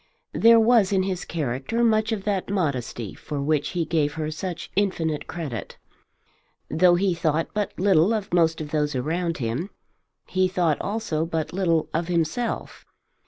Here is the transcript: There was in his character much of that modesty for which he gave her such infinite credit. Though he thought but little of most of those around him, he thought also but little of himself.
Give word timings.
There 0.33 0.59
was 0.59 0.91
in 0.91 1.03
his 1.03 1.25
character 1.25 1.83
much 1.83 2.11
of 2.11 2.23
that 2.23 2.49
modesty 2.49 3.13
for 3.13 3.39
which 3.39 3.69
he 3.77 3.85
gave 3.85 4.13
her 4.15 4.31
such 4.31 4.71
infinite 4.75 5.27
credit. 5.27 5.77
Though 6.71 6.95
he 6.95 7.13
thought 7.13 7.49
but 7.53 7.79
little 7.79 8.11
of 8.11 8.33
most 8.33 8.61
of 8.61 8.71
those 8.71 8.95
around 8.95 9.37
him, 9.37 9.69
he 10.25 10.47
thought 10.47 10.81
also 10.81 11.23
but 11.23 11.53
little 11.53 11.87
of 11.93 12.07
himself. 12.07 12.83